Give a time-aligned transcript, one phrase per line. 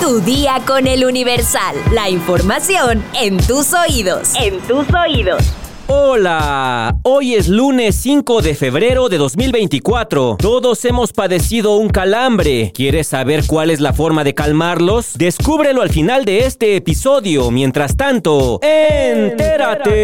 [0.00, 1.76] Tu día con el Universal.
[1.92, 4.32] La información en tus oídos.
[4.34, 5.42] En tus oídos.
[5.86, 10.36] Hola, hoy es lunes 5 de febrero de 2024.
[10.38, 12.72] Todos hemos padecido un calambre.
[12.74, 15.16] ¿Quieres saber cuál es la forma de calmarlos?
[15.16, 17.50] Descúbrelo al final de este episodio.
[17.50, 19.94] Mientras tanto, entérate.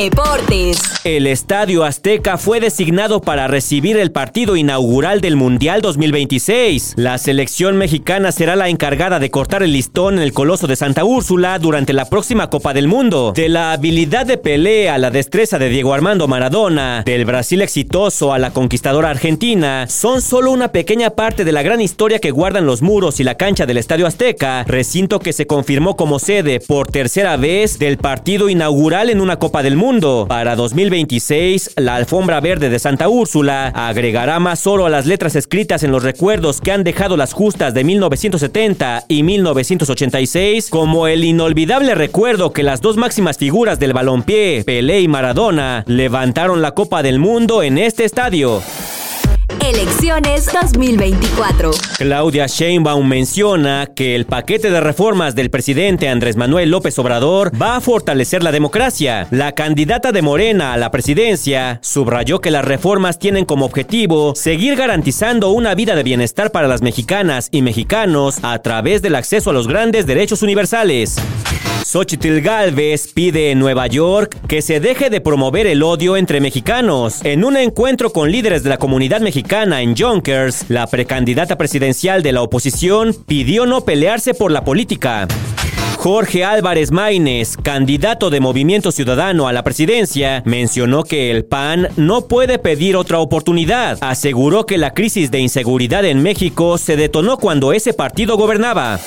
[0.00, 0.80] Deportes.
[1.04, 6.94] El Estadio Azteca fue designado para recibir el partido inaugural del Mundial 2026.
[6.96, 11.04] La selección mexicana será la encargada de cortar el listón en el Coloso de Santa
[11.04, 13.34] Úrsula durante la próxima Copa del Mundo.
[13.36, 18.32] De la habilidad de pelea a la destreza de Diego Armando Maradona, del Brasil exitoso
[18.32, 22.64] a la conquistadora argentina, son solo una pequeña parte de la gran historia que guardan
[22.64, 26.90] los muros y la cancha del Estadio Azteca, recinto que se confirmó como sede por
[26.90, 29.89] tercera vez del partido inaugural en una Copa del Mundo.
[30.28, 35.82] Para 2026, la alfombra verde de Santa Úrsula agregará más oro a las letras escritas
[35.82, 41.96] en los recuerdos que han dejado las justas de 1970 y 1986 como el inolvidable
[41.96, 47.18] recuerdo que las dos máximas figuras del balompié, Pelé y Maradona, levantaron la Copa del
[47.18, 48.62] Mundo en este estadio.
[49.70, 51.70] Elecciones 2024.
[51.96, 57.76] Claudia Sheinbaum menciona que el paquete de reformas del presidente Andrés Manuel López Obrador va
[57.76, 59.28] a fortalecer la democracia.
[59.30, 64.74] La candidata de Morena a la presidencia subrayó que las reformas tienen como objetivo seguir
[64.74, 69.52] garantizando una vida de bienestar para las mexicanas y mexicanos a través del acceso a
[69.52, 71.14] los grandes derechos universales.
[71.84, 77.20] Xochitl Galvez pide en Nueva York que se deje de promover el odio entre mexicanos.
[77.24, 82.32] En un encuentro con líderes de la comunidad mexicana en Yonkers, la precandidata presidencial de
[82.32, 85.26] la oposición pidió no pelearse por la política.
[85.96, 92.26] Jorge Álvarez Maínez, candidato de Movimiento Ciudadano a la presidencia, mencionó que el PAN no
[92.26, 93.98] puede pedir otra oportunidad.
[94.00, 98.98] Aseguró que la crisis de inseguridad en México se detonó cuando ese partido gobernaba.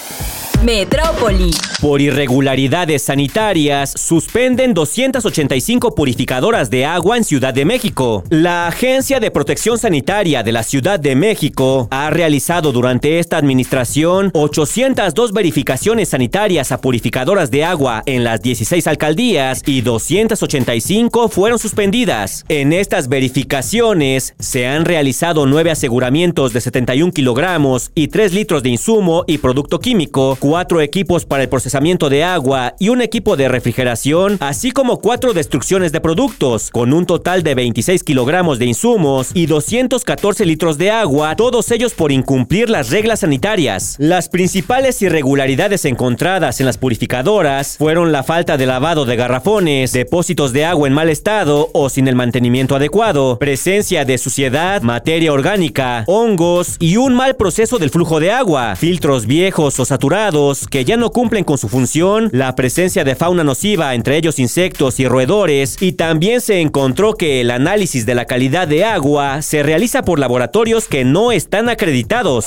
[0.63, 1.51] Metrópoli.
[1.81, 8.23] Por irregularidades sanitarias, suspenden 285 purificadoras de agua en Ciudad de México.
[8.29, 14.31] La Agencia de Protección Sanitaria de la Ciudad de México ha realizado durante esta administración
[14.33, 22.45] 802 verificaciones sanitarias a purificadoras de agua en las 16 alcaldías y 285 fueron suspendidas.
[22.47, 28.69] En estas verificaciones se han realizado nueve aseguramientos de 71 kilogramos y 3 litros de
[28.69, 33.47] insumo y producto químico, cuatro equipos para el procesamiento de agua y un equipo de
[33.47, 39.31] refrigeración, así como cuatro destrucciones de productos, con un total de 26 kilogramos de insumos
[39.33, 43.95] y 214 litros de agua, todos ellos por incumplir las reglas sanitarias.
[43.97, 50.53] Las principales irregularidades encontradas en las purificadoras fueron la falta de lavado de garrafones, depósitos
[50.53, 56.03] de agua en mal estado o sin el mantenimiento adecuado, presencia de suciedad, materia orgánica,
[56.05, 60.97] hongos y un mal proceso del flujo de agua, filtros viejos o saturados, que ya
[60.97, 65.77] no cumplen con su función, la presencia de fauna nociva, entre ellos insectos y roedores,
[65.81, 70.19] y también se encontró que el análisis de la calidad de agua se realiza por
[70.19, 72.45] laboratorios que no están acreditados.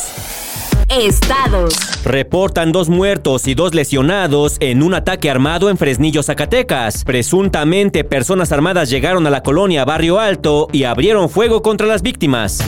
[0.89, 1.75] Estados.
[2.05, 7.03] Reportan dos muertos y dos lesionados en un ataque armado en Fresnillo, Zacatecas.
[7.05, 12.62] Presuntamente personas armadas llegaron a la colonia Barrio Alto y abrieron fuego contra las víctimas.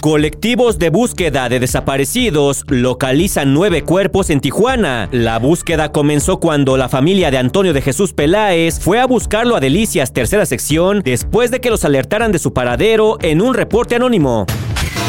[0.00, 5.10] Colectivos de búsqueda de desaparecidos localizan nueve cuerpos en Tijuana.
[5.12, 9.60] La búsqueda comenzó cuando la familia de Antonio de Jesús Peláez fue a buscarlo a
[9.60, 14.46] Delicias, tercera sección, después de que los alertaran de su paradero en un reporte anónimo.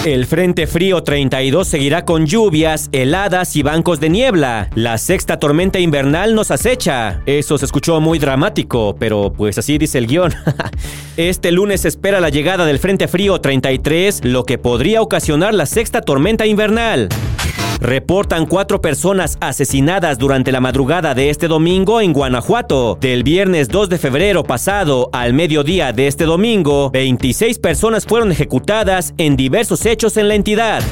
[0.04, 4.68] El Frente Frío 32 seguirá con lluvias, heladas y bancos de niebla.
[4.74, 7.22] La sexta tormenta invernal nos acecha.
[7.28, 10.34] Eso se escuchó muy dramático, pero pues así dice el guion.
[11.18, 15.68] este lunes se espera la llegada del Frente Frío 33, lo que podría ocasionar la
[15.68, 17.08] sexta tormenta invernal.
[17.82, 22.96] Reportan cuatro personas asesinadas durante la madrugada de este domingo en Guanajuato.
[23.02, 29.16] Del viernes 2 de febrero pasado al mediodía de este domingo, 26 personas fueron ejecutadas
[29.18, 30.84] en diversos hechos en la entidad.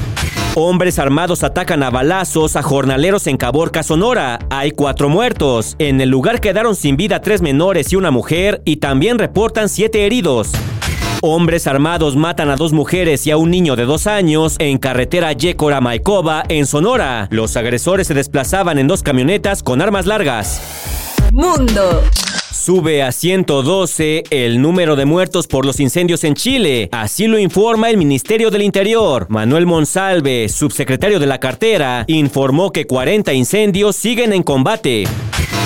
[0.56, 4.40] Hombres armados atacan a balazos a jornaleros en Caborca, Sonora.
[4.50, 5.76] Hay cuatro muertos.
[5.78, 10.06] En el lugar quedaron sin vida tres menores y una mujer y también reportan siete
[10.06, 10.50] heridos.
[11.22, 15.32] Hombres armados matan a dos mujeres y a un niño de dos años en carretera
[15.34, 17.28] Yécora Maicova, en Sonora.
[17.30, 20.62] Los agresores se desplazaban en dos camionetas con armas largas.
[21.30, 22.02] Mundo.
[22.52, 26.88] Sube a 112 el número de muertos por los incendios en Chile.
[26.92, 29.26] Así lo informa el Ministerio del Interior.
[29.28, 35.04] Manuel Monsalve, subsecretario de la cartera, informó que 40 incendios siguen en combate.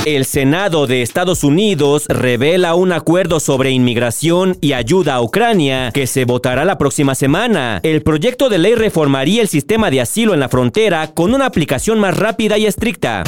[0.04, 6.06] El Senado de Estados Unidos revela un acuerdo sobre inmigración y ayuda a Ucrania que
[6.06, 7.80] se votará la próxima semana.
[7.82, 11.98] El proyecto de ley reformaría el sistema de asilo en la frontera con una aplicación
[11.98, 13.24] más rápida y estricta.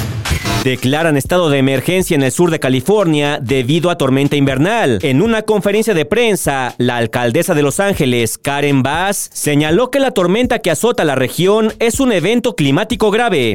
[0.67, 4.99] Declaran estado de emergencia en el sur de California debido a tormenta invernal.
[5.03, 10.11] En una conferencia de prensa, la alcaldesa de Los Ángeles, Karen Bass, señaló que la
[10.11, 13.55] tormenta que azota la región es un evento climático grave.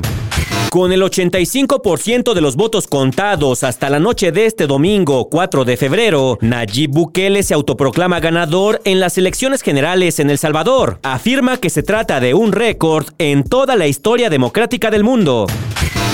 [0.69, 5.75] Con el 85% de los votos contados hasta la noche de este domingo 4 de
[5.75, 10.99] febrero, Nayib Bukele se autoproclama ganador en las elecciones generales en El Salvador.
[11.03, 15.45] Afirma que se trata de un récord en toda la historia democrática del mundo.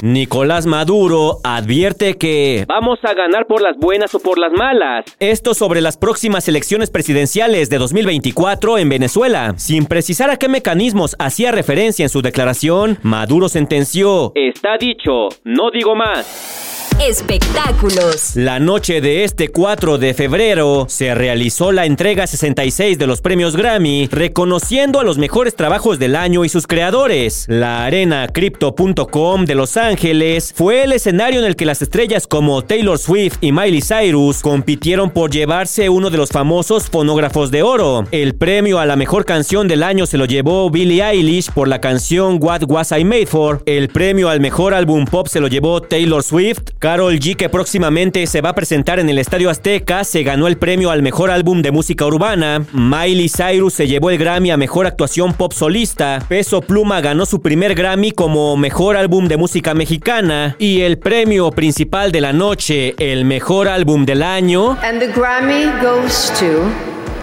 [0.03, 5.05] Nicolás Maduro advierte que vamos a ganar por las buenas o por las malas.
[5.19, 9.55] Esto sobre las próximas elecciones presidenciales de 2024 en Venezuela.
[9.57, 15.71] Sin precisar a qué mecanismos hacía referencia en su declaración, Maduro sentenció, está dicho, no
[15.71, 16.76] digo más.
[16.99, 18.35] Espectáculos.
[18.35, 23.55] La noche de este 4 de febrero se realizó la entrega 66 de los premios
[23.55, 27.45] Grammy, reconociendo a los mejores trabajos del año y sus creadores.
[27.49, 32.63] La arena Crypto.com de Los Ángeles fue el escenario en el que las estrellas como
[32.63, 38.05] Taylor Swift y Miley Cyrus compitieron por llevarse uno de los famosos fonógrafos de oro.
[38.09, 41.79] El premio a la mejor canción del año se lo llevó Billie Eilish por la
[41.79, 43.61] canción What Was I Made For.
[43.67, 46.71] El premio al mejor álbum pop se lo llevó Taylor Swift.
[46.87, 50.57] Carol G, que próximamente se va a presentar en el Estadio Azteca, se ganó el
[50.57, 52.63] premio al mejor álbum de música urbana.
[52.71, 56.23] Miley Cyrus se llevó el Grammy a mejor actuación pop solista.
[56.29, 60.55] Peso Pluma ganó su primer Grammy como mejor álbum de música mexicana.
[60.59, 64.77] Y el premio principal de la noche, el mejor álbum del año.
[64.81, 66.71] And the Grammy goes to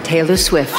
[0.07, 0.75] Taylor Swift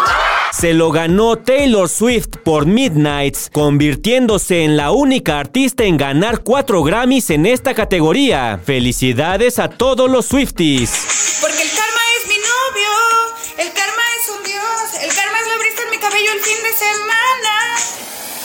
[0.59, 6.83] se lo ganó Taylor Swift por Midnights, convirtiéndose en la única artista en ganar cuatro
[6.83, 8.59] Grammys en esta categoría.
[8.65, 10.91] Felicidades a todos los Swifties.
[11.43, 12.91] Porque el karma es mi novio,
[13.59, 16.63] el karma es un dios, el karma es la brisa en mi cabello el fin
[16.63, 17.77] de semana.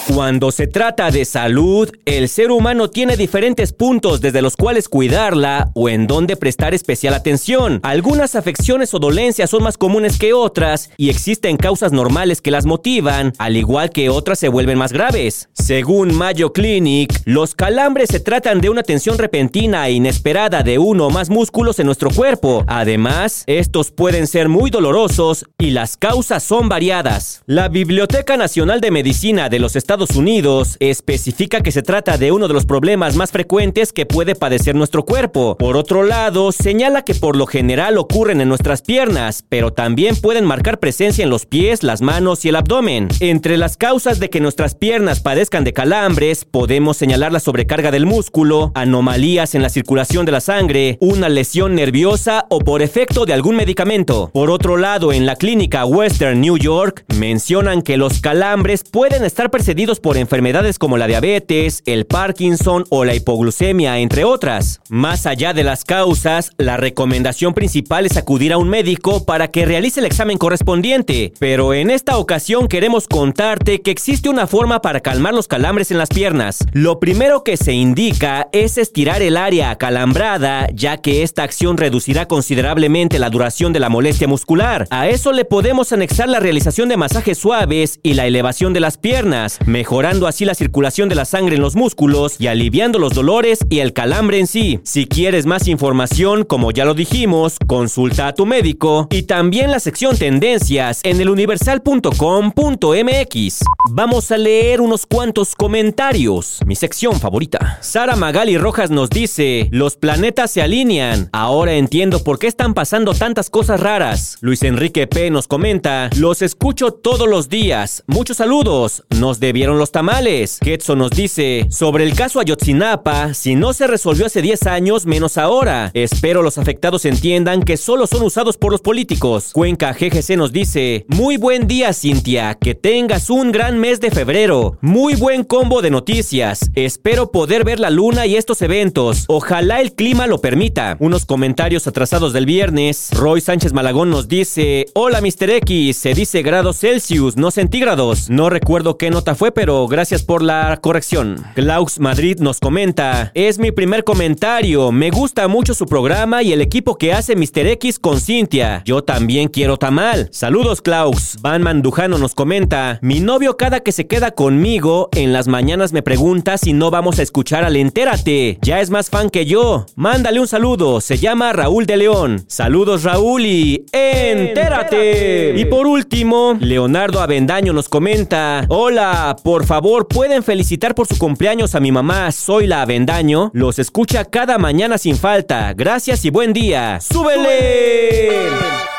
[0.07, 5.71] Cuando se trata de salud, el ser humano tiene diferentes puntos desde los cuales cuidarla
[5.75, 7.79] o en donde prestar especial atención.
[7.83, 12.65] Algunas afecciones o dolencias son más comunes que otras y existen causas normales que las
[12.65, 15.49] motivan, al igual que otras se vuelven más graves.
[15.53, 21.07] Según Mayo Clinic, los calambres se tratan de una tensión repentina e inesperada de uno
[21.07, 22.63] o más músculos en nuestro cuerpo.
[22.67, 27.43] Además, estos pueden ser muy dolorosos y las causas son variadas.
[27.45, 32.47] La Biblioteca Nacional de Medicina de los Estados Unidos especifica que se trata de uno
[32.47, 35.57] de los problemas más frecuentes que puede padecer nuestro cuerpo.
[35.57, 40.45] Por otro lado, señala que por lo general ocurren en nuestras piernas, pero también pueden
[40.45, 43.09] marcar presencia en los pies, las manos y el abdomen.
[43.19, 48.05] Entre las causas de que nuestras piernas padezcan de calambres, podemos señalar la sobrecarga del
[48.05, 53.33] músculo, anomalías en la circulación de la sangre, una lesión nerviosa o por efecto de
[53.33, 54.31] algún medicamento.
[54.33, 59.51] Por otro lado, en la clínica Western New York, mencionan que los calambres pueden estar
[59.51, 64.79] precedidos por enfermedades como la diabetes, el Parkinson o la hipoglucemia, entre otras.
[64.89, 69.65] Más allá de las causas, la recomendación principal es acudir a un médico para que
[69.65, 71.33] realice el examen correspondiente.
[71.39, 75.97] Pero en esta ocasión queremos contarte que existe una forma para calmar los calambres en
[75.97, 76.59] las piernas.
[76.73, 82.27] Lo primero que se indica es estirar el área acalambrada, ya que esta acción reducirá
[82.27, 84.85] considerablemente la duración de la molestia muscular.
[84.91, 88.99] A eso le podemos anexar la realización de masajes suaves y la elevación de las
[88.99, 93.59] piernas mejorando así la circulación de la sangre en los músculos y aliviando los dolores
[93.69, 94.79] y el calambre en sí.
[94.83, 99.79] Si quieres más información, como ya lo dijimos, consulta a tu médico y también la
[99.79, 103.63] sección tendencias en eluniversal.com.mx.
[103.89, 106.59] Vamos a leer unos cuantos comentarios.
[106.65, 107.79] Mi sección favorita.
[107.81, 111.29] Sara Magali Rojas nos dice, los planetas se alinean.
[111.31, 114.37] Ahora entiendo por qué están pasando tantas cosas raras.
[114.41, 118.03] Luis Enrique P nos comenta, los escucho todos los días.
[118.07, 119.03] Muchos saludos.
[119.19, 120.57] Nos los tamales.
[120.59, 125.37] Ketso nos dice, sobre el caso Ayotzinapa, si no se resolvió hace 10 años, menos
[125.37, 125.91] ahora.
[125.93, 129.51] Espero los afectados entiendan que solo son usados por los políticos.
[129.53, 134.77] Cuenca GGC nos dice, muy buen día Cintia, que tengas un gran mes de febrero.
[134.81, 136.71] Muy buen combo de noticias.
[136.75, 139.25] Espero poder ver la luna y estos eventos.
[139.27, 140.97] Ojalá el clima lo permita.
[140.99, 143.09] Unos comentarios atrasados del viernes.
[143.11, 145.49] Roy Sánchez Malagón nos dice, hola Mr.
[145.51, 148.29] X, se dice grados Celsius, no centígrados.
[148.29, 151.43] No recuerdo qué nota fue fue, pero gracias por la corrección.
[151.55, 156.61] Klaus Madrid nos comenta, es mi primer comentario, me gusta mucho su programa y el
[156.61, 157.67] equipo que hace Mr.
[157.67, 158.81] X con Cintia.
[158.85, 160.29] Yo también quiero tamal.
[160.31, 161.37] Saludos Klaus.
[161.41, 166.03] Van Mandujano nos comenta, mi novio cada que se queda conmigo en las mañanas me
[166.03, 168.57] pregunta si no vamos a escuchar al Entérate.
[168.61, 169.85] Ya es más fan que yo.
[169.95, 172.43] Mándale un saludo, se llama Raúl de León.
[172.47, 175.53] Saludos Raúl y Entérate.
[175.57, 181.75] Y por último, Leonardo Avendaño nos comenta, hola, por favor pueden felicitar por su cumpleaños
[181.75, 183.51] a mi mamá, soy la Avendaño.
[183.53, 185.73] Los escucha cada mañana sin falta.
[185.73, 186.99] Gracias y buen día.
[187.01, 188.90] ¡Súbele!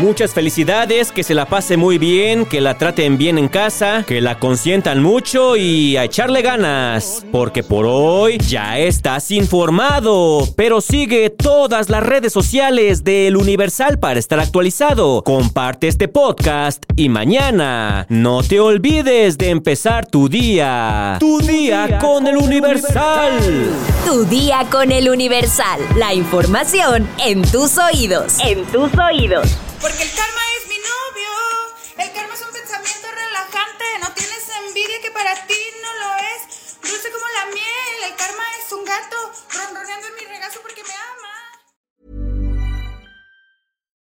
[0.00, 4.20] Muchas felicidades, que se la pase muy bien, que la traten bien en casa, que
[4.20, 11.30] la consientan mucho y a echarle ganas, porque por hoy ya estás informado, pero sigue
[11.30, 15.22] todas las redes sociales del Universal para estar actualizado.
[15.24, 21.16] Comparte este podcast y mañana no te olvides de empezar tu día.
[21.18, 23.40] Tu día con el Universal.
[24.06, 25.80] Tu día con el Universal.
[25.96, 28.36] La información en tus oídos.
[28.44, 29.58] En tus oídos.
[29.80, 31.32] Porque el karma es mi novio.
[31.98, 33.84] El karma es un pensamiento relajante.
[34.02, 36.40] No tienes envidia que para ti no lo es.
[36.82, 37.96] Dulce como la miel.
[38.10, 39.16] El karma es un gato
[39.56, 41.34] ronroneando en mi regazo porque me ama.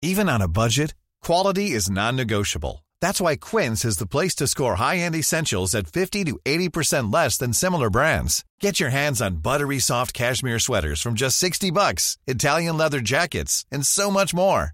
[0.01, 2.83] Even on a budget, quality is non-negotiable.
[3.01, 7.37] That's why Quince is the place to score high-end essentials at 50 to 80% less
[7.37, 8.43] than similar brands.
[8.59, 13.65] Get your hands on buttery soft cashmere sweaters from just 60 bucks, Italian leather jackets,
[13.71, 14.73] and so much more.